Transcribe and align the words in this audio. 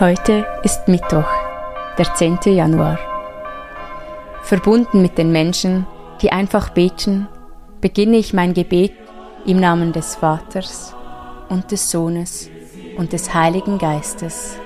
Heute 0.00 0.46
ist 0.62 0.86
Mittwoch, 0.86 1.26
der 1.98 2.14
10. 2.14 2.38
Januar. 2.44 3.00
Verbunden 4.44 5.02
mit 5.02 5.18
den 5.18 5.32
Menschen, 5.32 5.88
die 6.22 6.30
einfach 6.30 6.68
beten, 6.68 7.26
beginne 7.80 8.16
ich 8.16 8.32
mein 8.32 8.54
Gebet 8.54 8.92
im 9.44 9.58
Namen 9.58 9.92
des 9.92 10.14
Vaters 10.14 10.94
und 11.48 11.72
des 11.72 11.90
Sohnes 11.90 12.48
und 12.96 13.12
des 13.12 13.34
Heiligen 13.34 13.78
Geistes. 13.78 14.56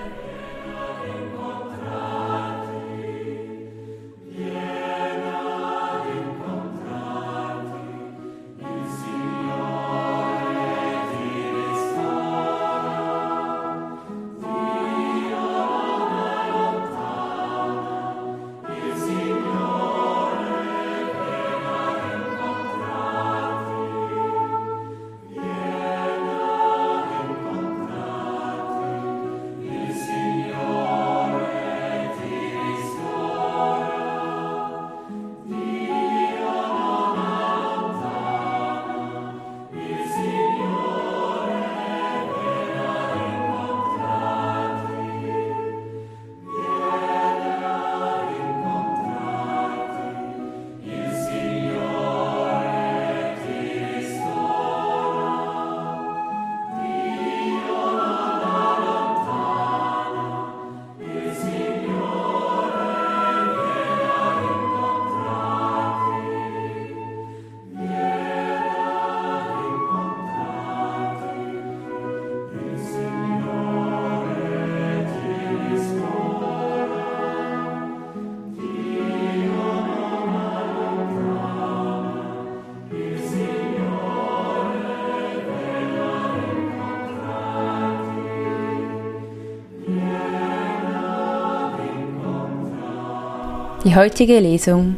Die 93.85 93.97
heutige 93.97 94.39
Lesung 94.39 94.95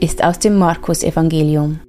ist 0.00 0.22
aus 0.22 0.38
dem 0.38 0.54
Markus-Evangelium. 0.58 1.80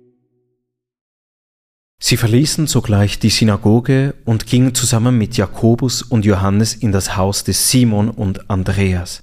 Sie 2.02 2.18
verließen 2.18 2.66
sogleich 2.66 3.20
die 3.20 3.30
Synagoge 3.30 4.16
und 4.26 4.48
gingen 4.48 4.74
zusammen 4.74 5.16
mit 5.16 5.38
Jakobus 5.38 6.02
und 6.02 6.26
Johannes 6.26 6.74
in 6.74 6.92
das 6.92 7.16
Haus 7.16 7.44
des 7.44 7.70
Simon 7.70 8.10
und 8.10 8.50
Andreas. 8.50 9.22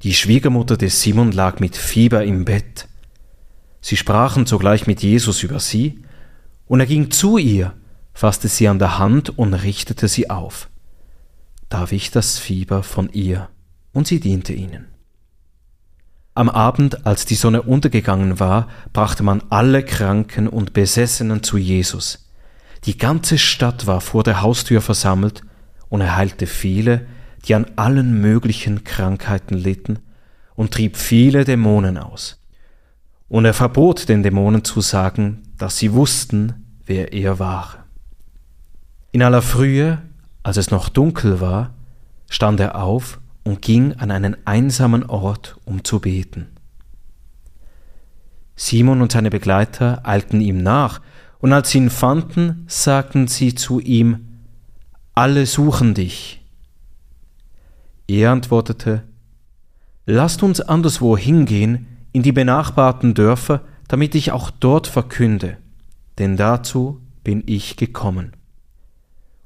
Die 0.00 0.14
Schwiegermutter 0.14 0.78
des 0.78 1.02
Simon 1.02 1.30
lag 1.30 1.60
mit 1.60 1.76
Fieber 1.76 2.24
im 2.24 2.46
Bett. 2.46 2.88
Sie 3.82 3.98
sprachen 3.98 4.46
sogleich 4.46 4.86
mit 4.86 5.02
Jesus 5.02 5.42
über 5.42 5.60
sie, 5.60 6.00
und 6.66 6.80
er 6.80 6.86
ging 6.86 7.10
zu 7.10 7.36
ihr, 7.36 7.74
fasste 8.14 8.48
sie 8.48 8.66
an 8.68 8.78
der 8.78 8.98
Hand 8.98 9.38
und 9.38 9.52
richtete 9.52 10.08
sie 10.08 10.30
auf. 10.30 10.70
Da 11.68 11.90
wich 11.90 12.12
das 12.12 12.38
Fieber 12.38 12.82
von 12.82 13.10
ihr, 13.12 13.50
und 13.92 14.06
sie 14.06 14.20
diente 14.20 14.54
ihnen. 14.54 14.93
Am 16.36 16.48
Abend, 16.48 17.06
als 17.06 17.26
die 17.26 17.36
Sonne 17.36 17.62
untergegangen 17.62 18.40
war, 18.40 18.66
brachte 18.92 19.22
man 19.22 19.42
alle 19.50 19.84
Kranken 19.84 20.48
und 20.48 20.72
Besessenen 20.72 21.44
zu 21.44 21.58
Jesus. 21.58 22.28
Die 22.86 22.98
ganze 22.98 23.38
Stadt 23.38 23.86
war 23.86 24.00
vor 24.00 24.24
der 24.24 24.42
Haustür 24.42 24.80
versammelt, 24.80 25.42
und 25.88 26.00
er 26.00 26.16
heilte 26.16 26.46
viele, 26.46 27.06
die 27.44 27.54
an 27.54 27.66
allen 27.76 28.20
möglichen 28.20 28.82
Krankheiten 28.82 29.54
litten, 29.54 30.00
und 30.56 30.72
trieb 30.72 30.96
viele 30.96 31.44
Dämonen 31.44 31.98
aus. 31.98 32.40
Und 33.28 33.44
er 33.44 33.54
verbot 33.54 34.08
den 34.08 34.24
Dämonen 34.24 34.64
zu 34.64 34.80
sagen, 34.80 35.42
dass 35.56 35.78
sie 35.78 35.92
wussten, 35.92 36.78
wer 36.84 37.12
er 37.12 37.38
war. 37.38 37.84
In 39.12 39.22
aller 39.22 39.42
Frühe, 39.42 40.02
als 40.42 40.56
es 40.56 40.72
noch 40.72 40.88
dunkel 40.88 41.40
war, 41.40 41.74
stand 42.28 42.58
er 42.58 42.74
auf 42.74 43.20
und 43.44 43.62
ging 43.62 43.92
an 43.94 44.10
einen 44.10 44.36
einsamen 44.46 45.04
Ort, 45.04 45.58
um 45.64 45.84
zu 45.84 46.00
beten. 46.00 46.48
Simon 48.56 49.02
und 49.02 49.12
seine 49.12 49.30
Begleiter 49.30 50.00
eilten 50.04 50.40
ihm 50.40 50.62
nach, 50.62 51.00
und 51.38 51.52
als 51.52 51.70
sie 51.70 51.78
ihn 51.78 51.90
fanden, 51.90 52.64
sagten 52.68 53.28
sie 53.28 53.54
zu 53.54 53.78
ihm, 53.78 54.40
Alle 55.14 55.44
suchen 55.44 55.92
dich. 55.92 56.42
Er 58.08 58.32
antwortete, 58.32 59.02
Lasst 60.06 60.42
uns 60.42 60.60
anderswo 60.60 61.16
hingehen, 61.16 61.86
in 62.12 62.22
die 62.22 62.32
benachbarten 62.32 63.14
Dörfer, 63.14 63.62
damit 63.88 64.14
ich 64.14 64.32
auch 64.32 64.50
dort 64.50 64.86
verkünde, 64.86 65.58
denn 66.18 66.36
dazu 66.36 67.00
bin 67.24 67.42
ich 67.46 67.76
gekommen. 67.76 68.32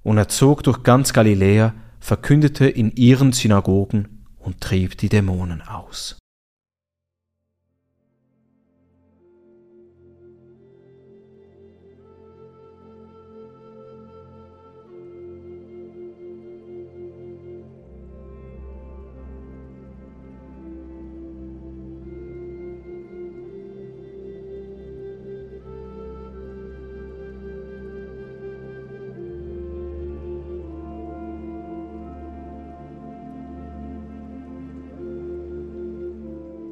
Und 0.02 0.18
er 0.18 0.28
zog 0.28 0.62
durch 0.62 0.82
ganz 0.82 1.12
Galiläa, 1.12 1.74
verkündete 2.00 2.68
in 2.68 2.92
ihren 2.92 3.32
Synagogen 3.32 4.24
und 4.38 4.60
trieb 4.60 4.96
die 4.98 5.08
Dämonen 5.08 5.62
aus. 5.62 6.18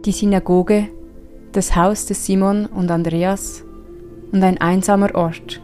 Die 0.07 0.13
Synagoge, 0.13 0.89
das 1.51 1.75
Haus 1.75 2.07
des 2.07 2.25
Simon 2.25 2.67
und 2.67 2.91
Andreas 2.93 3.65
und 4.31 4.43
ein 4.43 4.59
einsamer 4.59 5.15
Ort. 5.17 5.61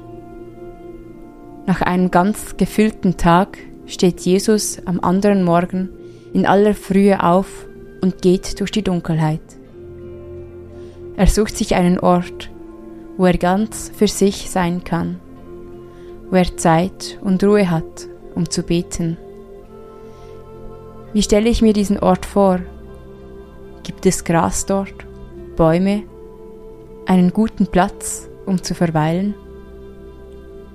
Nach 1.66 1.80
einem 1.80 2.10
ganz 2.10 2.56
gefüllten 2.56 3.16
Tag 3.16 3.58
steht 3.86 4.20
Jesus 4.20 4.84
am 4.84 4.98
anderen 4.98 5.44
Morgen 5.44 5.91
in 6.32 6.44
aller 6.44 6.75
Frühe 6.75 7.22
auf 7.22 7.66
und 8.00 8.20
geht 8.20 8.59
durch 8.59 8.72
die 8.72 8.83
Dunkelheit. 8.83 9.41
Er 11.16 11.28
sucht 11.28 11.56
sich 11.56 11.77
einen 11.77 12.00
Ort, 12.00 12.50
wo 13.16 13.27
er 13.27 13.39
ganz 13.39 13.92
für 13.94 14.09
sich 14.09 14.50
sein 14.50 14.83
kann, 14.83 15.21
wo 16.30 16.36
er 16.36 16.56
Zeit 16.56 17.18
und 17.22 17.44
Ruhe 17.44 17.71
hat, 17.71 18.09
um 18.34 18.50
zu 18.50 18.65
beten. 18.65 19.18
Wie 21.12 21.22
stelle 21.22 21.48
ich 21.48 21.62
mir 21.62 21.74
diesen 21.74 22.00
Ort 22.00 22.27
vor? 22.27 22.60
Gibt 23.82 24.06
es 24.06 24.22
Gras 24.22 24.64
dort, 24.66 24.94
Bäume, 25.56 26.04
einen 27.06 27.32
guten 27.32 27.66
Platz, 27.66 28.28
um 28.46 28.62
zu 28.62 28.74
verweilen? 28.74 29.34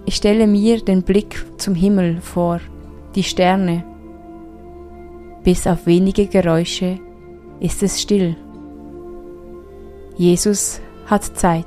Ich 0.06 0.16
stelle 0.16 0.48
mir 0.48 0.82
den 0.82 1.04
Blick 1.04 1.46
zum 1.58 1.74
Himmel 1.76 2.22
vor, 2.22 2.60
die 3.16 3.24
Sterne. 3.24 3.84
Bis 5.44 5.68
auf 5.68 5.86
wenige 5.86 6.28
Geräusche 6.28 7.00
ist 7.60 7.82
es 7.84 8.02
still. 8.02 8.36
Jesus 10.18 10.82
hat 11.06 11.24
Zeit. 11.24 11.66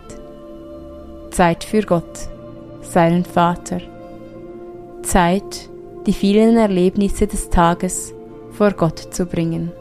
Zeit 1.30 1.64
für 1.64 1.82
Gott, 1.82 2.28
seinen 2.82 3.24
Vater. 3.24 3.80
Zeit, 5.02 5.70
die 6.06 6.12
vielen 6.12 6.56
Erlebnisse 6.56 7.26
des 7.26 7.48
Tages 7.48 8.12
vor 8.50 8.72
Gott 8.72 8.98
zu 8.98 9.26
bringen. 9.26 9.72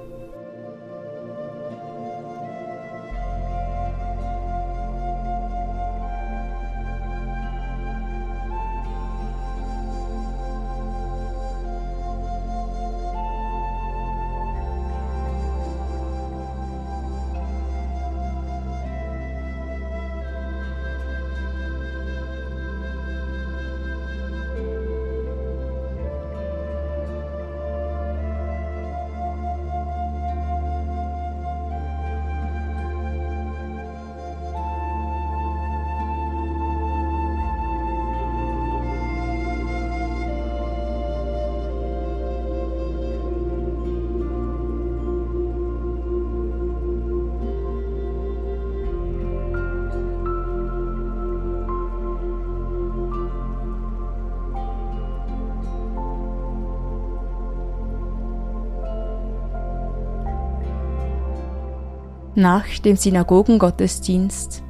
Nach 62.39 62.65
dem 62.85 62.95
Synagogengottesdienst 62.95 64.63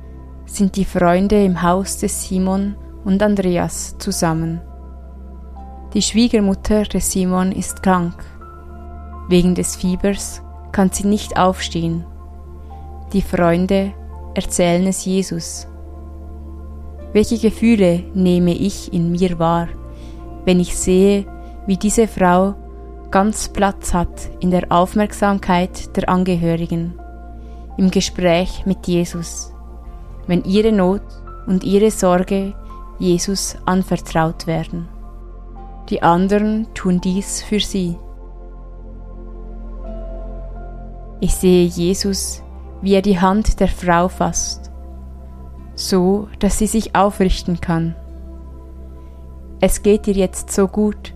sind 0.47 0.75
die 0.75 0.85
Freunde 0.85 1.45
im 1.45 1.61
Haus 1.61 1.99
des 1.99 2.27
Simon 2.27 2.75
und 3.05 3.21
Andreas 3.21 3.95
zusammen. 3.99 4.59
Die 5.93 6.01
Schwiegermutter 6.01 6.85
des 6.85 7.11
Simon 7.11 7.51
ist 7.51 7.83
krank. 7.83 8.15
Wegen 9.27 9.53
des 9.53 9.75
Fiebers 9.75 10.41
kann 10.71 10.89
sie 10.89 11.05
nicht 11.05 11.37
aufstehen. 11.37 12.05
Die 13.13 13.21
Freunde 13.21 13.93
erzählen 14.33 14.87
es 14.87 15.05
Jesus. 15.05 15.67
Welche 17.13 17.37
Gefühle 17.37 18.03
nehme 18.15 18.55
ich 18.55 18.91
in 18.91 19.11
mir 19.11 19.37
wahr, 19.37 19.67
wenn 20.43 20.59
ich 20.59 20.75
sehe, 20.75 21.27
wie 21.67 21.77
diese 21.77 22.07
Frau 22.07 22.55
ganz 23.11 23.47
Platz 23.47 23.93
hat 23.93 24.31
in 24.39 24.49
der 24.49 24.71
Aufmerksamkeit 24.71 25.95
der 25.95 26.09
Angehörigen, 26.09 26.95
im 27.79 27.91
Gespräch 27.91 28.65
mit 28.65 28.87
Jesus, 28.87 29.53
wenn 30.27 30.43
ihre 30.43 30.73
Not 30.73 31.01
und 31.47 31.63
ihre 31.63 31.91
Sorge 31.91 32.53
Jesus 32.99 33.55
anvertraut 33.65 34.47
werden. 34.47 34.89
Die 35.87 36.03
anderen 36.03 36.67
tun 36.73 36.99
dies 36.99 37.41
für 37.41 37.61
sie. 37.61 37.97
Ich 41.21 41.33
sehe 41.33 41.65
Jesus, 41.65 42.43
wie 42.81 42.95
er 42.95 43.01
die 43.01 43.21
Hand 43.21 43.61
der 43.61 43.69
Frau 43.69 44.09
fasst, 44.09 44.71
so 45.73 46.27
dass 46.39 46.57
sie 46.57 46.67
sich 46.67 46.95
aufrichten 46.95 47.61
kann. 47.61 47.95
Es 49.61 49.83
geht 49.83 50.05
ihr 50.05 50.15
jetzt 50.15 50.51
so 50.51 50.67
gut, 50.67 51.13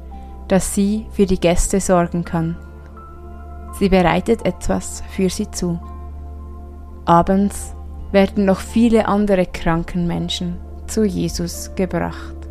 dass 0.47 0.73
sie 0.73 1.07
für 1.11 1.25
die 1.25 1.41
Gäste 1.41 1.81
sorgen 1.81 2.23
kann. 2.23 2.55
Sie 3.77 3.89
bereitet 3.89 4.45
etwas 4.45 5.03
für 5.13 5.29
sie 5.29 5.51
zu. 5.51 5.77
Abends 7.05 7.73
werden 8.11 8.45
noch 8.45 8.59
viele 8.59 9.07
andere 9.07 9.45
kranken 9.45 10.07
Menschen 10.07 10.57
zu 10.87 11.03
Jesus 11.03 11.71
gebracht. 11.75 12.42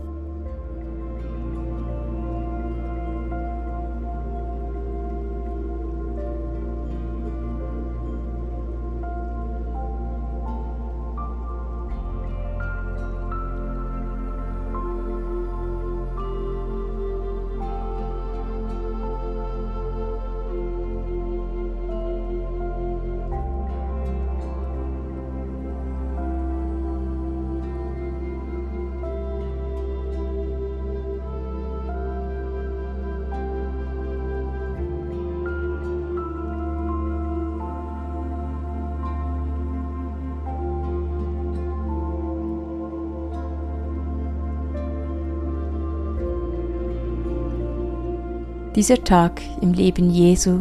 Dieser 48.82 49.04
Tag 49.04 49.40
im 49.60 49.74
Leben 49.74 50.10
Jesu 50.10 50.60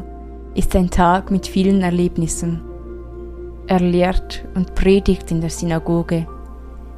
ist 0.53 0.75
ein 0.75 0.91
Tag 0.91 1.31
mit 1.31 1.47
vielen 1.47 1.81
Erlebnissen. 1.81 2.61
Er 3.65 3.79
lehrt 3.79 4.45
und 4.53 4.75
predigt 4.75 5.31
in 5.31 5.41
der 5.41 5.49
Synagoge. 5.49 6.27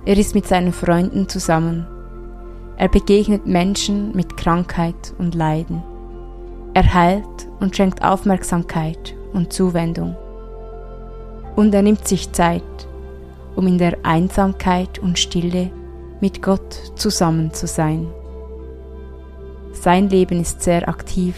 Er 0.04 0.18
ist 0.18 0.36
mit 0.36 0.46
seinen 0.46 0.74
Freunden 0.74 1.30
zusammen. 1.30 1.88
Er 2.76 2.90
begegnet 2.90 3.48
Menschen 3.48 4.14
mit 4.14 4.36
Krankheit 4.36 5.14
und 5.18 5.34
Leiden. 5.34 5.82
Er 6.74 6.94
heilt 6.94 7.48
und 7.62 7.74
schenkt 7.74 8.04
Aufmerksamkeit 8.04 9.16
und 9.32 9.54
Zuwendung. 9.54 10.18
Und 11.56 11.74
er 11.74 11.84
nimmt 11.84 12.06
sich 12.06 12.34
Zeit, 12.34 12.64
um 13.56 13.66
in 13.66 13.78
der 13.78 13.98
Einsamkeit 14.04 15.00
und 15.00 15.18
Stille 15.18 15.72
mit 16.20 16.42
Gott 16.42 16.92
zusammen 16.98 17.54
zu 17.54 17.66
sein. 17.66 18.08
Sein 19.74 20.10
Leben 20.10 20.40
ist 20.40 20.62
sehr 20.62 20.88
aktiv 20.88 21.36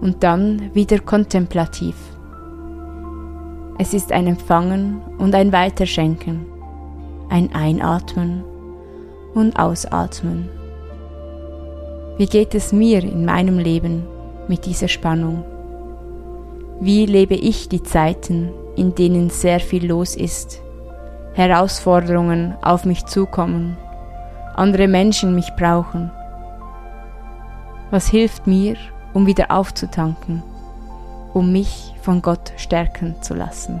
und 0.00 0.24
dann 0.24 0.74
wieder 0.74 0.98
kontemplativ. 0.98 1.94
Es 3.78 3.94
ist 3.94 4.10
ein 4.10 4.26
Empfangen 4.26 5.02
und 5.18 5.34
ein 5.34 5.52
Weiterschenken, 5.52 6.46
ein 7.28 7.54
Einatmen 7.54 8.42
und 9.34 9.58
Ausatmen. 9.58 10.48
Wie 12.16 12.26
geht 12.26 12.54
es 12.54 12.72
mir 12.72 13.02
in 13.02 13.26
meinem 13.26 13.58
Leben 13.58 14.04
mit 14.48 14.64
dieser 14.64 14.88
Spannung? 14.88 15.44
Wie 16.80 17.04
lebe 17.04 17.34
ich 17.34 17.68
die 17.68 17.82
Zeiten, 17.82 18.50
in 18.74 18.94
denen 18.94 19.28
sehr 19.28 19.60
viel 19.60 19.86
los 19.86 20.16
ist, 20.16 20.62
Herausforderungen 21.34 22.54
auf 22.62 22.86
mich 22.86 23.04
zukommen, 23.04 23.76
andere 24.54 24.88
Menschen 24.88 25.34
mich 25.34 25.50
brauchen? 25.58 26.10
Was 27.90 28.08
hilft 28.08 28.46
mir, 28.46 28.76
um 29.14 29.26
wieder 29.26 29.50
aufzutanken, 29.50 30.42
um 31.32 31.52
mich 31.52 31.94
von 32.02 32.20
Gott 32.20 32.52
stärken 32.56 33.14
zu 33.22 33.34
lassen? 33.34 33.80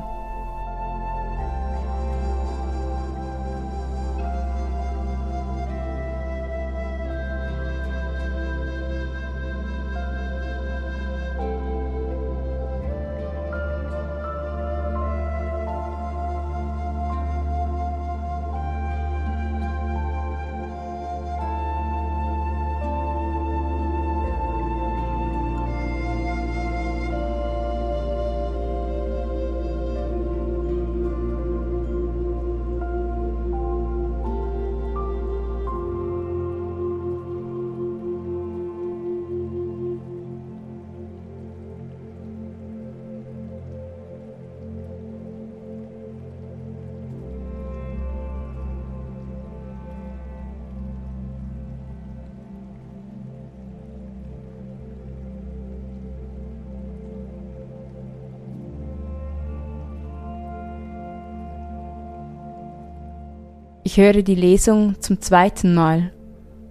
Ich 63.86 63.98
höre 63.98 64.22
die 64.22 64.34
Lesung 64.34 65.00
zum 65.00 65.20
zweiten 65.20 65.72
Mal 65.72 66.12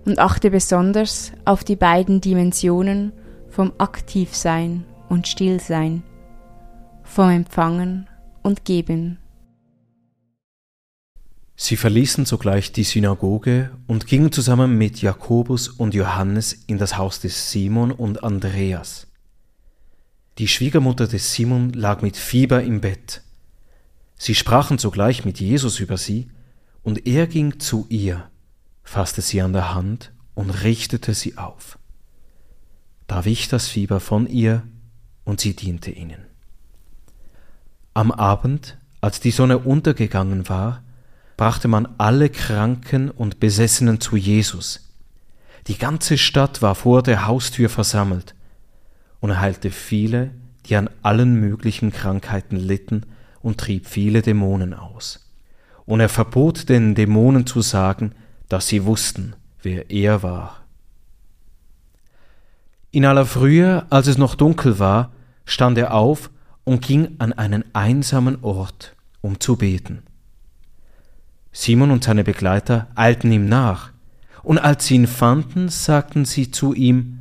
und 0.04 0.20
achte 0.20 0.52
besonders 0.52 1.32
auf 1.46 1.64
die 1.64 1.78
beiden 1.78 2.20
Dimensionen 2.20 3.14
vom 3.48 3.72
Aktivsein 3.78 4.84
und 5.08 5.26
Stillsein, 5.26 6.04
vom 7.06 7.30
Empfangen 7.30 8.10
und 8.44 8.66
Geben. 8.66 9.18
Sie 11.56 11.78
verließen 11.78 12.26
sogleich 12.26 12.74
die 12.74 12.84
Synagoge 12.84 13.72
und 13.88 14.08
gingen 14.08 14.34
zusammen 14.34 14.78
mit 14.78 15.02
Jakobus 15.02 15.70
und 15.70 15.94
Johannes 15.94 16.66
in 16.68 16.78
das 16.78 16.98
Haus 16.98 17.22
des 17.22 17.50
Simon 17.50 17.94
und 17.94 18.26
Andreas. 18.26 19.08
Die 20.38 20.50
Schwiegermutter 20.50 21.08
des 21.08 21.32
Simon 21.32 21.72
lag 21.72 22.02
mit 22.02 22.18
Fieber 22.18 22.62
im 22.62 22.82
Bett. 22.82 23.22
Sie 24.18 24.36
sprachen 24.36 24.78
sogleich 24.78 25.24
mit 25.24 25.40
Jesus 25.40 25.80
über 25.80 25.96
sie, 25.96 26.28
und 26.86 27.08
er 27.08 27.26
ging 27.26 27.60
zu 27.60 27.88
ihr, 27.90 28.30
fasste 28.84 29.22
sie 29.22 29.42
an 29.42 29.54
der 29.54 29.74
Hand 29.74 30.14
und 30.36 30.52
richtete 30.52 31.16
sie 31.16 31.36
auf. 31.36 31.80
Da 33.08 33.26
wich 33.26 33.48
das 33.48 33.68
Fieber 33.68 34.00
von 34.00 34.28
ihr 34.28 34.62
und 35.24 35.42
sie 35.42 35.56
diente 35.56 35.90
ihnen. 35.90 36.28
Am 37.96 38.12
Abend, 38.12 38.78
als 39.02 39.20
die 39.20 39.32
Sonne 39.32 39.58
untergegangen 39.58 40.48
war, 40.48 40.84
brachte 41.38 41.68
man 41.68 41.88
alle 41.98 42.30
Kranken 42.30 43.10
und 43.10 43.40
Besessenen 43.40 44.00
zu 44.00 44.16
Jesus. 44.16 44.94
Die 45.66 45.80
ganze 45.80 46.20
Stadt 46.20 46.62
war 46.62 46.76
vor 46.76 47.02
der 47.02 47.26
Haustür 47.26 47.70
versammelt, 47.70 48.36
und 49.22 49.32
er 49.32 49.40
heilte 49.40 49.72
viele, 49.72 50.36
die 50.68 50.76
an 50.76 50.92
allen 51.02 51.34
möglichen 51.40 51.92
Krankheiten 51.92 52.58
litten 52.58 53.08
und 53.42 53.60
trieb 53.60 53.88
viele 53.88 54.22
Dämonen 54.22 54.76
aus. 54.76 55.25
Und 55.86 56.00
er 56.00 56.10
verbot 56.10 56.70
den 56.70 56.96
Dämonen 56.96 57.46
zu 57.46 57.62
sagen, 57.62 58.14
dass 58.50 58.68
sie 58.68 58.86
wussten, 58.86 59.36
wer 59.62 59.90
er 59.92 60.24
war. 60.24 60.66
In 62.92 63.06
aller 63.06 63.26
Frühe, 63.26 63.86
als 63.90 64.08
es 64.08 64.18
noch 64.18 64.36
dunkel 64.36 64.80
war, 64.80 65.12
stand 65.46 65.78
er 65.78 65.94
auf 65.94 66.32
und 66.64 66.82
ging 66.82 67.16
an 67.20 67.34
einen 67.34 67.64
einsamen 67.74 68.44
Ort, 68.44 68.96
um 69.22 69.40
zu 69.40 69.58
beten. 69.58 70.04
Simon 71.52 71.92
und 71.92 72.04
seine 72.04 72.24
Begleiter 72.24 72.88
eilten 72.96 73.32
ihm 73.32 73.48
nach, 73.48 73.92
und 74.44 74.60
als 74.60 74.86
sie 74.86 74.96
ihn 74.96 75.08
fanden, 75.08 75.70
sagten 75.70 76.26
sie 76.26 76.52
zu 76.52 76.74
ihm, 76.74 77.20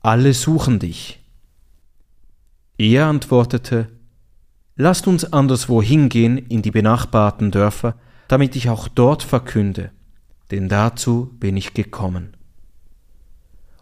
Alle 0.00 0.34
suchen 0.34 0.78
dich. 0.78 1.20
Er 2.76 3.06
antwortete, 3.06 3.88
Lasst 4.82 5.06
uns 5.06 5.30
anderswo 5.30 5.82
hingehen 5.82 6.38
in 6.38 6.62
die 6.62 6.70
benachbarten 6.70 7.50
Dörfer, 7.50 7.96
damit 8.28 8.56
ich 8.56 8.70
auch 8.70 8.88
dort 8.88 9.22
verkünde, 9.22 9.90
denn 10.50 10.70
dazu 10.70 11.36
bin 11.38 11.58
ich 11.58 11.74
gekommen. 11.74 12.34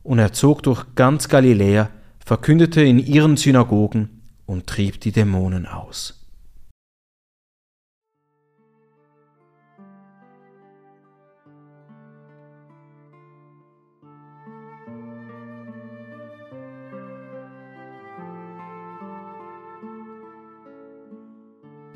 Und 0.03 0.19
er 0.19 0.33
zog 0.33 0.65
durch 0.65 0.97
ganz 0.97 1.29
Galiläa, 1.29 1.91
verkündete 2.19 2.83
in 2.83 2.99
ihren 2.99 3.37
Synagogen 3.37 4.23
und 4.45 4.67
trieb 4.67 5.01
die 5.01 5.13
Dämonen 5.13 5.67
aus. 5.67 6.18